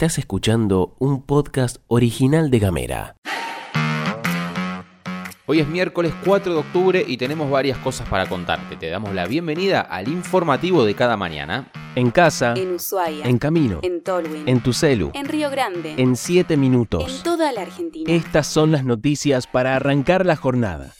Estás 0.00 0.16
escuchando 0.16 0.96
un 0.98 1.20
podcast 1.20 1.76
original 1.86 2.50
de 2.50 2.58
Gamera. 2.58 3.16
Hoy 5.44 5.60
es 5.60 5.68
miércoles 5.68 6.14
4 6.24 6.54
de 6.54 6.58
octubre 6.58 7.04
y 7.06 7.18
tenemos 7.18 7.50
varias 7.50 7.76
cosas 7.76 8.08
para 8.08 8.26
contarte. 8.26 8.76
Te 8.76 8.88
damos 8.88 9.12
la 9.14 9.26
bienvenida 9.26 9.82
al 9.82 10.08
informativo 10.08 10.86
de 10.86 10.94
cada 10.94 11.18
mañana. 11.18 11.70
En 11.96 12.10
casa, 12.10 12.54
En 12.56 12.76
Ushuaia. 12.76 13.26
en 13.26 13.36
camino, 13.36 13.80
En 13.82 14.02
Tolwyn. 14.02 14.48
en 14.48 14.62
tu 14.62 14.72
celu, 14.72 15.10
En 15.12 15.26
Río 15.26 15.50
Grande. 15.50 15.96
en 15.98 16.16
7 16.16 16.54
En 16.54 16.60
minutos. 16.60 17.22
toda 17.22 17.52
la 17.52 17.60
Argentina. 17.60 18.10
Estas 18.10 18.46
son 18.46 18.72
las 18.72 18.86
noticias 18.86 19.46
para 19.46 19.76
arrancar 19.76 20.24
la 20.24 20.36
jornada. 20.36 20.94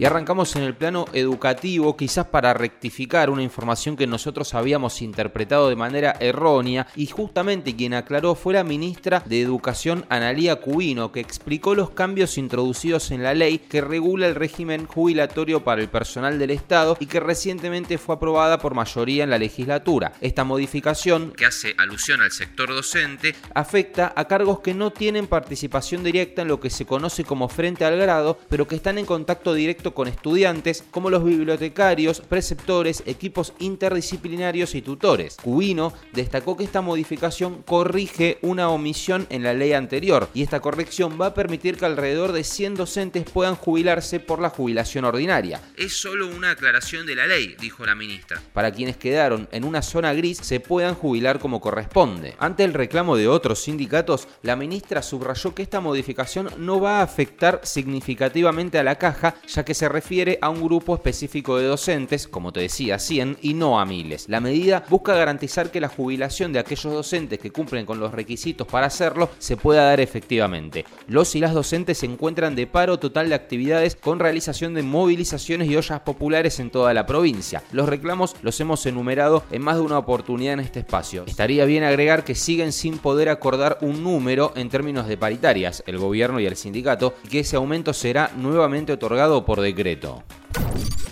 Y 0.00 0.06
arrancamos 0.06 0.56
en 0.56 0.62
el 0.62 0.74
plano 0.74 1.04
educativo, 1.12 1.94
quizás 1.94 2.24
para 2.24 2.54
rectificar 2.54 3.28
una 3.28 3.42
información 3.42 3.98
que 3.98 4.06
nosotros 4.06 4.54
habíamos 4.54 5.02
interpretado 5.02 5.68
de 5.68 5.76
manera 5.76 6.16
errónea 6.20 6.86
y 6.96 7.04
justamente 7.08 7.76
quien 7.76 7.92
aclaró 7.92 8.34
fue 8.34 8.54
la 8.54 8.64
ministra 8.64 9.22
de 9.26 9.42
Educación 9.42 10.06
Analía 10.08 10.56
Cubino, 10.56 11.12
que 11.12 11.20
explicó 11.20 11.74
los 11.74 11.90
cambios 11.90 12.38
introducidos 12.38 13.10
en 13.10 13.22
la 13.22 13.34
ley 13.34 13.58
que 13.58 13.82
regula 13.82 14.26
el 14.26 14.36
régimen 14.36 14.86
jubilatorio 14.86 15.64
para 15.64 15.82
el 15.82 15.90
personal 15.90 16.38
del 16.38 16.52
Estado 16.52 16.96
y 16.98 17.04
que 17.04 17.20
recientemente 17.20 17.98
fue 17.98 18.14
aprobada 18.14 18.58
por 18.58 18.72
mayoría 18.72 19.24
en 19.24 19.28
la 19.28 19.36
legislatura. 19.36 20.14
Esta 20.22 20.44
modificación, 20.44 21.32
que 21.32 21.44
hace 21.44 21.74
alusión 21.76 22.22
al 22.22 22.32
sector 22.32 22.70
docente, 22.70 23.34
afecta 23.52 24.14
a 24.16 24.24
cargos 24.24 24.60
que 24.60 24.72
no 24.72 24.92
tienen 24.92 25.26
participación 25.26 26.02
directa 26.02 26.40
en 26.40 26.48
lo 26.48 26.58
que 26.58 26.70
se 26.70 26.86
conoce 26.86 27.22
como 27.22 27.50
frente 27.50 27.84
al 27.84 27.98
grado, 27.98 28.38
pero 28.48 28.66
que 28.66 28.76
están 28.76 28.96
en 28.96 29.04
contacto 29.04 29.52
directo 29.52 29.89
con 29.92 30.08
estudiantes, 30.08 30.84
como 30.90 31.10
los 31.10 31.24
bibliotecarios, 31.24 32.20
preceptores, 32.20 33.02
equipos 33.06 33.52
interdisciplinarios 33.58 34.74
y 34.74 34.82
tutores. 34.82 35.36
Cubino 35.42 35.92
destacó 36.12 36.56
que 36.56 36.64
esta 36.64 36.80
modificación 36.80 37.62
corrige 37.62 38.38
una 38.42 38.70
omisión 38.70 39.26
en 39.30 39.42
la 39.42 39.54
ley 39.54 39.72
anterior 39.72 40.28
y 40.34 40.42
esta 40.42 40.60
corrección 40.60 41.18
va 41.20 41.26
a 41.26 41.34
permitir 41.34 41.76
que 41.76 41.86
alrededor 41.86 42.32
de 42.32 42.44
100 42.44 42.74
docentes 42.74 43.24
puedan 43.30 43.56
jubilarse 43.56 44.20
por 44.20 44.40
la 44.40 44.50
jubilación 44.50 45.04
ordinaria. 45.04 45.60
Es 45.76 45.96
solo 45.96 46.28
una 46.28 46.52
aclaración 46.52 47.06
de 47.06 47.16
la 47.16 47.26
ley, 47.26 47.56
dijo 47.60 47.86
la 47.86 47.94
ministra. 47.94 48.40
Para 48.52 48.72
quienes 48.72 48.96
quedaron 48.96 49.48
en 49.52 49.64
una 49.64 49.82
zona 49.82 50.12
gris 50.12 50.38
se 50.38 50.60
puedan 50.60 50.94
jubilar 50.94 51.38
como 51.38 51.60
corresponde. 51.60 52.34
Ante 52.38 52.64
el 52.64 52.74
reclamo 52.74 53.16
de 53.16 53.28
otros 53.28 53.62
sindicatos, 53.62 54.28
la 54.42 54.56
ministra 54.56 55.02
subrayó 55.02 55.54
que 55.54 55.62
esta 55.62 55.80
modificación 55.80 56.50
no 56.58 56.80
va 56.80 57.00
a 57.00 57.02
afectar 57.02 57.60
significativamente 57.64 58.78
a 58.78 58.82
la 58.82 58.96
caja, 58.96 59.34
ya 59.46 59.64
que 59.64 59.74
se 59.80 59.88
refiere 59.88 60.38
a 60.42 60.50
un 60.50 60.62
grupo 60.62 60.94
específico 60.94 61.56
de 61.56 61.64
docentes, 61.64 62.28
como 62.28 62.52
te 62.52 62.60
decía, 62.60 62.98
100 62.98 63.38
y 63.40 63.54
no 63.54 63.80
a 63.80 63.86
miles. 63.86 64.26
La 64.28 64.38
medida 64.38 64.84
busca 64.90 65.14
garantizar 65.14 65.70
que 65.70 65.80
la 65.80 65.88
jubilación 65.88 66.52
de 66.52 66.58
aquellos 66.58 66.92
docentes 66.92 67.38
que 67.38 67.50
cumplen 67.50 67.86
con 67.86 67.98
los 67.98 68.12
requisitos 68.12 68.66
para 68.66 68.88
hacerlo 68.88 69.30
se 69.38 69.56
pueda 69.56 69.84
dar 69.84 70.00
efectivamente. 70.00 70.84
Los 71.06 71.34
y 71.34 71.40
las 71.40 71.54
docentes 71.54 71.96
se 71.96 72.04
encuentran 72.04 72.56
de 72.56 72.66
paro 72.66 72.98
total 72.98 73.30
de 73.30 73.34
actividades 73.34 73.96
con 73.96 74.18
realización 74.18 74.74
de 74.74 74.82
movilizaciones 74.82 75.70
y 75.70 75.76
ollas 75.78 76.00
populares 76.00 76.60
en 76.60 76.68
toda 76.68 76.92
la 76.92 77.06
provincia. 77.06 77.62
Los 77.72 77.88
reclamos 77.88 78.36
los 78.42 78.60
hemos 78.60 78.84
enumerado 78.84 79.44
en 79.50 79.62
más 79.62 79.76
de 79.76 79.80
una 79.80 79.96
oportunidad 79.96 80.52
en 80.52 80.60
este 80.60 80.80
espacio. 80.80 81.24
Estaría 81.26 81.64
bien 81.64 81.84
agregar 81.84 82.24
que 82.24 82.34
siguen 82.34 82.72
sin 82.74 82.98
poder 82.98 83.30
acordar 83.30 83.78
un 83.80 84.04
número 84.04 84.52
en 84.56 84.68
términos 84.68 85.08
de 85.08 85.16
paritarias, 85.16 85.82
el 85.86 85.96
gobierno 85.96 86.38
y 86.38 86.44
el 86.44 86.56
sindicato, 86.56 87.14
y 87.24 87.28
que 87.28 87.40
ese 87.40 87.56
aumento 87.56 87.94
será 87.94 88.30
nuevamente 88.36 88.92
otorgado 88.92 89.46
por 89.46 89.62
decreto 89.62 89.69
decreto. 89.72 90.29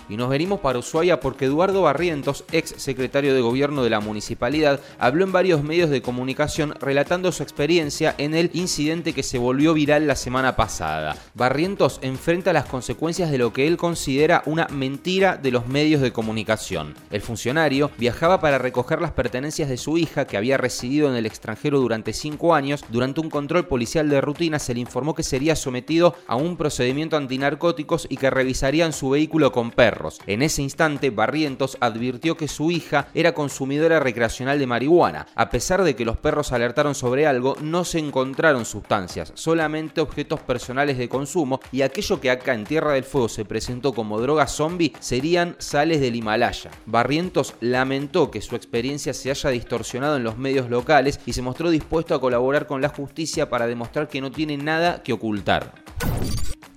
Y 0.08 0.16
nos 0.16 0.30
venimos 0.30 0.60
para 0.60 0.78
Ushuaia 0.78 1.20
porque 1.20 1.44
Eduardo 1.44 1.82
Barrientos, 1.82 2.44
ex 2.50 2.74
secretario 2.78 3.34
de 3.34 3.42
gobierno 3.42 3.84
de 3.84 3.90
la 3.90 4.00
municipalidad, 4.00 4.80
habló 4.98 5.24
en 5.24 5.32
varios 5.32 5.62
medios 5.62 5.90
de 5.90 6.00
comunicación 6.00 6.74
relatando 6.80 7.30
su 7.30 7.42
experiencia 7.42 8.14
en 8.16 8.34
el 8.34 8.50
incidente 8.54 9.12
que 9.12 9.22
se 9.22 9.36
volvió 9.38 9.74
viral 9.74 10.06
la 10.06 10.16
semana 10.16 10.56
pasada. 10.56 11.16
Barrientos 11.34 11.98
enfrenta 12.02 12.54
las 12.54 12.64
consecuencias 12.64 13.30
de 13.30 13.36
lo 13.36 13.52
que 13.52 13.66
él 13.66 13.76
considera 13.76 14.42
una 14.46 14.66
mentira 14.68 15.36
de 15.36 15.50
los 15.50 15.66
medios 15.66 16.00
de 16.00 16.12
comunicación. 16.12 16.94
El 17.10 17.20
funcionario 17.20 17.90
viajaba 17.98 18.40
para 18.40 18.58
recoger 18.58 19.02
las 19.02 19.12
pertenencias 19.12 19.68
de 19.68 19.76
su 19.76 19.98
hija 19.98 20.26
que 20.26 20.38
había 20.38 20.56
residido 20.56 21.10
en 21.10 21.16
el 21.16 21.26
extranjero 21.26 21.80
durante 21.80 22.14
cinco 22.14 22.54
años. 22.54 22.82
Durante 22.88 23.20
un 23.20 23.28
control 23.28 23.66
policial 23.66 24.08
de 24.08 24.22
rutina 24.22 24.58
se 24.58 24.72
le 24.72 24.80
informó 24.80 25.14
que 25.14 25.22
sería 25.22 25.54
sometido 25.54 26.14
a 26.26 26.36
un 26.36 26.56
procedimiento 26.56 27.16
antinarcóticos 27.16 28.06
y 28.08 28.16
que 28.16 28.30
revisarían 28.30 28.94
su 28.94 29.10
vehículo 29.10 29.52
con 29.52 29.70
perros. 29.70 29.97
En 30.26 30.42
ese 30.42 30.62
instante, 30.62 31.10
Barrientos 31.10 31.76
advirtió 31.80 32.36
que 32.36 32.48
su 32.48 32.70
hija 32.70 33.08
era 33.14 33.34
consumidora 33.34 34.00
recreacional 34.00 34.58
de 34.58 34.66
marihuana. 34.66 35.26
A 35.34 35.50
pesar 35.50 35.82
de 35.82 35.96
que 35.96 36.04
los 36.04 36.16
perros 36.16 36.52
alertaron 36.52 36.94
sobre 36.94 37.26
algo, 37.26 37.56
no 37.60 37.84
se 37.84 37.98
encontraron 37.98 38.64
sustancias, 38.64 39.32
solamente 39.34 40.00
objetos 40.00 40.40
personales 40.40 40.98
de 40.98 41.08
consumo 41.08 41.60
y 41.72 41.82
aquello 41.82 42.20
que 42.20 42.30
acá 42.30 42.54
en 42.54 42.64
Tierra 42.64 42.92
del 42.92 43.04
Fuego 43.04 43.28
se 43.28 43.44
presentó 43.44 43.92
como 43.92 44.20
droga 44.20 44.46
zombie 44.46 44.92
serían 45.00 45.56
sales 45.58 46.00
del 46.00 46.16
Himalaya. 46.16 46.70
Barrientos 46.86 47.54
lamentó 47.60 48.30
que 48.30 48.40
su 48.40 48.56
experiencia 48.56 49.12
se 49.14 49.30
haya 49.30 49.50
distorsionado 49.50 50.16
en 50.16 50.24
los 50.24 50.38
medios 50.38 50.70
locales 50.70 51.20
y 51.26 51.32
se 51.32 51.42
mostró 51.42 51.70
dispuesto 51.70 52.14
a 52.14 52.20
colaborar 52.20 52.66
con 52.66 52.80
la 52.80 52.88
justicia 52.88 53.50
para 53.50 53.66
demostrar 53.66 54.08
que 54.08 54.20
no 54.20 54.30
tiene 54.30 54.56
nada 54.56 55.02
que 55.02 55.12
ocultar. 55.12 55.72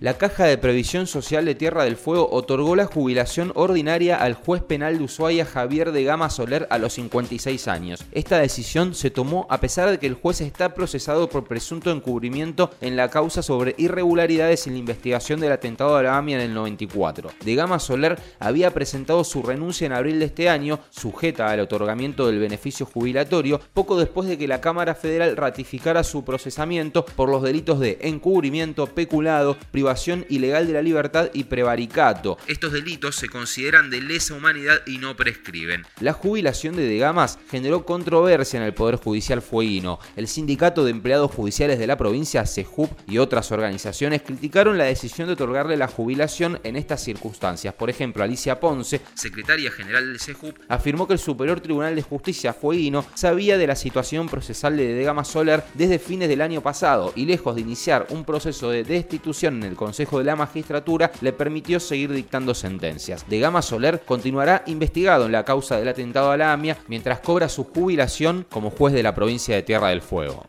La 0.02 0.18
Caja 0.18 0.46
de 0.46 0.58
Previsión 0.58 1.06
Social 1.06 1.46
de 1.46 1.54
Tierra 1.54 1.84
del 1.84 1.96
Fuego 1.96 2.28
otorgó 2.32 2.76
la 2.76 2.88
jubilación 2.88 3.52
ordinaria 3.54 4.18
al 4.18 4.34
juez 4.34 4.64
penal 4.64 4.98
de 4.98 5.04
Ushuaia 5.04 5.46
Javier 5.46 5.92
de 5.92 6.04
Gama 6.04 6.32
Soler 6.32 6.66
a 6.72 6.80
los 6.80 6.94
56 6.94 7.68
años. 7.68 8.04
Esta 8.12 8.40
decisión 8.40 8.96
se 8.96 9.12
tomó 9.12 9.46
a 9.48 9.60
pesar 9.60 9.92
de 9.92 10.00
que 10.00 10.08
el 10.08 10.16
juez 10.16 10.42
está 10.42 10.74
procesado 10.74 11.30
por 11.30 11.44
presunto 11.44 11.92
encubrimiento 11.92 12.72
en 12.82 12.96
la 12.96 13.12
causa 13.12 13.44
sobre 13.44 13.76
irregularidades 13.78 14.66
en 14.66 14.74
la 14.74 14.80
investigación 14.80 15.40
del 15.40 15.52
atentado 15.52 15.96
a 15.96 16.02
la 16.02 16.18
AMIA 16.18 16.38
en 16.38 16.50
el 16.50 16.56
94. 16.56 17.30
De 17.46 17.54
Gama 17.54 17.78
Soler 17.78 18.18
había 18.40 18.72
presentado 18.72 19.24
su 19.24 19.44
renuncia 19.44 19.86
en 19.86 19.94
abril 19.94 20.18
de 20.18 20.26
este 20.26 20.50
año, 20.50 20.80
sujeta 20.90 21.52
al 21.52 21.60
otorgamiento 21.60 22.26
del 22.26 22.40
beneficio 22.40 22.88
jubilatorio, 22.88 23.62
poco 23.76 24.00
después 24.00 24.28
de 24.28 24.40
que 24.40 24.48
la 24.48 24.62
Cámara 24.62 24.96
Federal 24.96 25.38
ratificara 25.38 26.04
su 26.04 26.26
procesamiento 26.26 27.06
por 27.06 27.30
los 27.30 27.44
delitos 27.44 27.80
de 27.80 28.00
encubrimiento, 28.02 28.88
peculado, 28.88 29.58
privación 29.70 29.91
ilegal 30.30 30.68
de 30.68 30.74
la 30.74 30.82
libertad 30.82 31.30
y 31.34 31.46
prevaricato. 31.46 32.38
Estos 32.48 32.74
delitos 32.74 33.16
se 33.16 33.30
consideran 33.30 33.90
de 33.90 34.02
lesa 34.02 34.34
humanidad 34.34 34.82
y 34.86 34.98
no 34.98 35.16
prescriben. 35.16 35.86
La 36.00 36.14
jubilación 36.14 36.76
de 36.76 36.88
Degamas 36.88 37.40
generó 37.50 37.86
controversia 37.86 38.60
en 38.60 38.66
el 38.66 38.74
Poder 38.74 38.96
Judicial 38.96 39.42
fueguino. 39.42 40.00
El 40.16 40.28
Sindicato 40.28 40.84
de 40.84 40.92
Empleados 40.92 41.32
Judiciales 41.32 41.80
de 41.80 41.88
la 41.88 41.98
provincia, 41.98 42.46
CEJUP, 42.46 42.92
y 43.08 43.18
otras 43.18 43.52
organizaciones 43.52 44.22
criticaron 44.22 44.78
la 44.78 44.86
decisión 44.86 45.28
de 45.28 45.34
otorgarle 45.34 45.78
la 45.78 45.88
jubilación 45.88 46.60
en 46.64 46.76
estas 46.76 47.04
circunstancias. 47.04 47.74
Por 47.74 47.90
ejemplo, 47.90 48.24
Alicia 48.24 48.60
Ponce, 48.60 49.02
secretaria 49.14 49.72
general 49.72 50.08
del 50.08 50.20
CEJUP, 50.20 50.58
afirmó 50.68 51.08
que 51.08 51.14
el 51.14 51.20
Superior 51.20 51.60
Tribunal 51.62 51.96
de 51.96 52.02
Justicia 52.02 52.54
fueguino 52.54 53.06
sabía 53.14 53.58
de 53.58 53.68
la 53.68 53.76
situación 53.76 54.30
procesal 54.30 54.78
de 54.78 54.94
Degamas 54.94 55.28
Soler 55.28 55.64
desde 55.74 56.00
fines 56.00 56.30
del 56.30 56.42
año 56.42 56.62
pasado 56.62 57.14
y 57.16 57.26
lejos 57.26 57.56
de 57.56 57.62
iniciar 57.62 58.08
un 58.10 58.26
proceso 58.26 58.70
de 58.70 58.84
destitución 58.84 59.58
en 59.58 59.64
el 59.64 59.76
Consejo 59.82 60.20
de 60.20 60.26
la 60.26 60.36
Magistratura 60.36 61.12
le 61.22 61.34
permitió 61.34 61.80
seguir 61.80 62.12
dictando 62.12 62.54
sentencias. 62.54 63.28
De 63.28 63.40
Gama 63.40 63.64
Soler 63.64 64.02
continuará 64.02 64.62
investigado 64.68 65.26
en 65.26 65.32
la 65.32 65.44
causa 65.44 65.78
del 65.78 65.88
atentado 65.88 66.30
a 66.30 66.38
la 66.38 66.54
AMIA 66.54 66.78
mientras 66.88 67.22
cobra 67.22 67.50
su 67.50 67.64
jubilación 67.64 68.46
como 68.52 68.70
juez 68.70 68.94
de 68.94 69.02
la 69.02 69.16
provincia 69.16 69.56
de 69.56 69.64
Tierra 69.64 69.88
del 69.88 70.04
Fuego. 70.04 70.46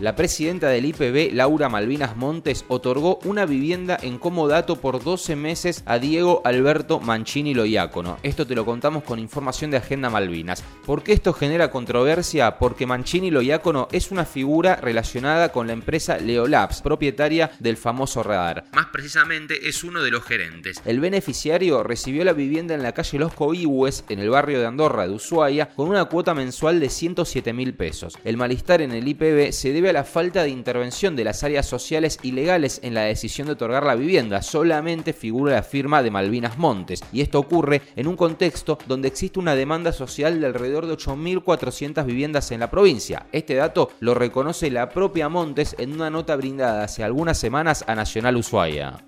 La 0.00 0.16
presidenta 0.16 0.68
del 0.68 0.86
IPB, 0.86 1.32
Laura 1.32 1.68
Malvinas 1.68 2.16
Montes, 2.16 2.64
otorgó 2.68 3.18
una 3.24 3.46
vivienda 3.46 3.98
en 4.00 4.18
comodato 4.18 4.76
por 4.76 5.02
12 5.02 5.36
meses 5.36 5.82
a 5.86 5.98
Diego 5.98 6.42
Alberto 6.44 6.98
Mancini 6.98 7.54
Loiácono. 7.54 8.18
Esto 8.22 8.46
te 8.46 8.54
lo 8.54 8.64
contamos 8.64 9.04
con 9.04 9.18
información 9.18 9.70
de 9.70 9.76
Agenda 9.76 10.10
Malvinas. 10.10 10.64
¿Por 10.86 11.02
qué 11.02 11.12
esto 11.12 11.32
genera 11.32 11.70
controversia? 11.70 12.58
Porque 12.58 12.86
Mancini 12.86 13.30
Loiácono 13.30 13.88
es 13.92 14.10
una 14.10 14.24
figura 14.24 14.76
relacionada 14.76 15.50
con 15.50 15.66
la 15.66 15.72
empresa 15.72 16.18
Leolabs, 16.18 16.82
propietaria 16.82 17.52
del 17.60 17.76
famoso 17.76 18.22
radar. 18.22 18.64
Más 18.72 18.86
precisamente 18.86 19.68
es 19.68 19.84
uno 19.84 20.02
de 20.02 20.10
los 20.10 20.24
gerentes. 20.24 20.82
El 20.84 21.00
beneficiario 21.00 21.82
recibió 21.82 22.24
la 22.24 22.32
vivienda 22.32 22.74
en 22.74 22.82
la 22.82 22.92
calle 22.92 23.18
Los 23.18 23.34
Coihues, 23.34 24.04
en 24.08 24.18
el 24.18 24.30
barrio 24.30 24.58
de 24.58 24.66
Andorra 24.66 25.06
de 25.06 25.14
Ushuaia, 25.14 25.68
con 25.68 25.88
una 25.88 26.06
cuota 26.06 26.34
mensual 26.34 26.80
de 26.80 26.88
107 26.88 27.52
mil 27.52 27.74
pesos. 27.74 28.18
El 28.24 28.36
malestar 28.36 28.82
en 28.82 28.92
el 28.92 29.06
IPB 29.06 29.52
se 29.52 29.72
debe 29.72 29.90
a 29.90 29.91
la 29.92 30.04
falta 30.04 30.42
de 30.42 30.50
intervención 30.50 31.16
de 31.16 31.24
las 31.24 31.44
áreas 31.44 31.66
sociales 31.66 32.18
y 32.22 32.32
legales 32.32 32.80
en 32.82 32.94
la 32.94 33.02
decisión 33.02 33.46
de 33.46 33.54
otorgar 33.54 33.84
la 33.84 33.94
vivienda. 33.94 34.42
Solamente 34.42 35.12
figura 35.12 35.54
la 35.54 35.62
firma 35.62 36.02
de 36.02 36.10
Malvinas 36.10 36.58
Montes. 36.58 37.02
Y 37.12 37.20
esto 37.20 37.38
ocurre 37.38 37.82
en 37.96 38.06
un 38.06 38.16
contexto 38.16 38.78
donde 38.86 39.08
existe 39.08 39.38
una 39.38 39.54
demanda 39.54 39.92
social 39.92 40.40
de 40.40 40.46
alrededor 40.46 40.86
de 40.86 40.94
8.400 40.94 42.04
viviendas 42.04 42.50
en 42.50 42.60
la 42.60 42.70
provincia. 42.70 43.26
Este 43.32 43.54
dato 43.54 43.90
lo 44.00 44.14
reconoce 44.14 44.70
la 44.70 44.88
propia 44.88 45.28
Montes 45.28 45.74
en 45.78 45.92
una 45.92 46.10
nota 46.10 46.36
brindada 46.36 46.84
hace 46.84 47.04
algunas 47.04 47.38
semanas 47.38 47.84
a 47.86 47.94
Nacional 47.94 48.36
Ushuaia. 48.36 49.04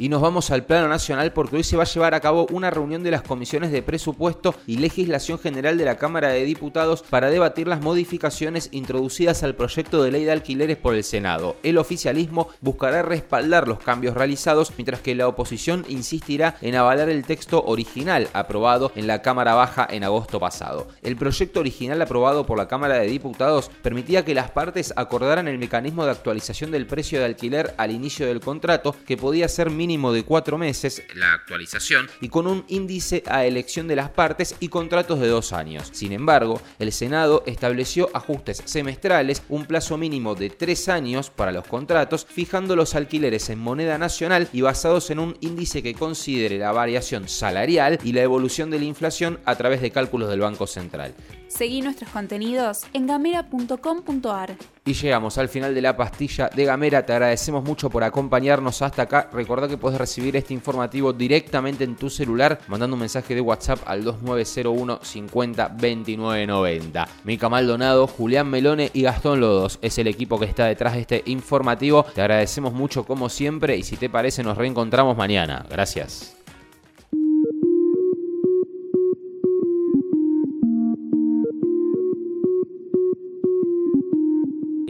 Y 0.00 0.08
nos 0.08 0.22
vamos 0.22 0.52
al 0.52 0.64
plano 0.64 0.86
nacional 0.86 1.32
porque 1.32 1.56
hoy 1.56 1.64
se 1.64 1.76
va 1.76 1.82
a 1.82 1.86
llevar 1.86 2.14
a 2.14 2.20
cabo 2.20 2.46
una 2.52 2.70
reunión 2.70 3.02
de 3.02 3.10
las 3.10 3.22
comisiones 3.22 3.72
de 3.72 3.82
presupuesto 3.82 4.54
y 4.64 4.76
legislación 4.76 5.40
general 5.40 5.76
de 5.76 5.84
la 5.84 5.96
Cámara 5.96 6.28
de 6.28 6.44
Diputados 6.44 7.02
para 7.02 7.30
debatir 7.30 7.66
las 7.66 7.80
modificaciones 7.80 8.68
introducidas 8.70 9.42
al 9.42 9.56
proyecto 9.56 10.04
de 10.04 10.12
ley 10.12 10.24
de 10.24 10.30
alquileres 10.30 10.76
por 10.76 10.94
el 10.94 11.02
Senado. 11.02 11.56
El 11.64 11.78
oficialismo 11.78 12.48
buscará 12.60 13.02
respaldar 13.02 13.66
los 13.66 13.80
cambios 13.80 14.14
realizados, 14.14 14.72
mientras 14.76 15.00
que 15.00 15.16
la 15.16 15.26
oposición 15.26 15.84
insistirá 15.88 16.56
en 16.60 16.76
avalar 16.76 17.08
el 17.08 17.24
texto 17.24 17.64
original 17.64 18.28
aprobado 18.34 18.92
en 18.94 19.08
la 19.08 19.20
Cámara 19.20 19.54
Baja 19.54 19.88
en 19.90 20.04
agosto 20.04 20.38
pasado. 20.38 20.86
El 21.02 21.16
proyecto 21.16 21.58
original 21.58 22.00
aprobado 22.00 22.46
por 22.46 22.56
la 22.56 22.68
Cámara 22.68 22.98
de 22.98 23.08
Diputados 23.08 23.68
permitía 23.82 24.24
que 24.24 24.34
las 24.34 24.52
partes 24.52 24.92
acordaran 24.94 25.48
el 25.48 25.58
mecanismo 25.58 26.04
de 26.04 26.12
actualización 26.12 26.70
del 26.70 26.86
precio 26.86 27.18
de 27.18 27.24
alquiler 27.24 27.74
al 27.78 27.90
inicio 27.90 28.28
del 28.28 28.38
contrato, 28.38 28.94
que 29.04 29.16
podía 29.16 29.48
ser 29.48 29.70
mínimo 29.88 30.12
de 30.12 30.22
cuatro 30.22 30.58
meses, 30.58 31.02
la 31.14 31.32
actualización, 31.32 32.10
y 32.20 32.28
con 32.28 32.46
un 32.46 32.62
índice 32.68 33.22
a 33.26 33.46
elección 33.46 33.88
de 33.88 33.96
las 33.96 34.10
partes 34.10 34.54
y 34.60 34.68
contratos 34.68 35.18
de 35.18 35.28
dos 35.28 35.54
años. 35.54 35.88
Sin 35.92 36.12
embargo, 36.12 36.60
el 36.78 36.92
Senado 36.92 37.42
estableció 37.46 38.10
ajustes 38.12 38.60
semestrales, 38.66 39.42
un 39.48 39.64
plazo 39.64 39.96
mínimo 39.96 40.34
de 40.34 40.50
tres 40.50 40.90
años 40.90 41.30
para 41.30 41.52
los 41.52 41.66
contratos, 41.66 42.26
fijando 42.28 42.76
los 42.76 42.94
alquileres 42.94 43.48
en 43.48 43.60
moneda 43.60 43.96
nacional 43.96 44.50
y 44.52 44.60
basados 44.60 45.08
en 45.08 45.20
un 45.20 45.38
índice 45.40 45.82
que 45.82 45.94
considere 45.94 46.58
la 46.58 46.72
variación 46.72 47.26
salarial 47.26 47.98
y 48.04 48.12
la 48.12 48.20
evolución 48.20 48.70
de 48.70 48.80
la 48.80 48.84
inflación 48.84 49.40
a 49.46 49.56
través 49.56 49.80
de 49.80 49.90
cálculos 49.90 50.28
del 50.28 50.40
Banco 50.40 50.66
Central. 50.66 51.14
Seguí 51.48 51.80
nuestros 51.80 52.10
contenidos 52.10 52.82
en 52.92 53.06
gamera.com.ar. 53.06 54.56
Y 54.84 54.94
llegamos 54.94 55.36
al 55.36 55.48
final 55.48 55.74
de 55.74 55.82
la 55.82 55.96
pastilla 55.96 56.48
de 56.48 56.64
Gamera. 56.64 57.04
Te 57.04 57.12
agradecemos 57.12 57.62
mucho 57.62 57.90
por 57.90 58.04
acompañarnos 58.04 58.80
hasta 58.80 59.02
acá. 59.02 59.28
Recordá 59.32 59.68
que 59.68 59.76
puedes 59.76 59.98
recibir 59.98 60.34
este 60.36 60.54
informativo 60.54 61.12
directamente 61.12 61.84
en 61.84 61.96
tu 61.96 62.08
celular 62.08 62.58
mandando 62.68 62.94
un 62.94 63.00
mensaje 63.00 63.34
de 63.34 63.42
WhatsApp 63.42 63.80
al 63.84 64.02
2901 64.02 65.00
50 65.02 65.68
29 65.78 66.46
90. 66.46 67.08
Mica 67.24 67.48
Maldonado, 67.50 68.06
Julián 68.06 68.48
Melone 68.48 68.90
y 68.94 69.02
Gastón 69.02 69.40
Lodos 69.40 69.78
es 69.82 69.98
el 69.98 70.06
equipo 70.06 70.38
que 70.38 70.46
está 70.46 70.64
detrás 70.64 70.94
de 70.94 71.00
este 71.00 71.22
informativo. 71.26 72.04
Te 72.14 72.22
agradecemos 72.22 72.72
mucho 72.72 73.04
como 73.04 73.28
siempre 73.28 73.76
y 73.76 73.82
si 73.82 73.96
te 73.96 74.08
parece 74.08 74.42
nos 74.42 74.56
reencontramos 74.56 75.18
mañana. 75.18 75.66
Gracias. 75.68 76.37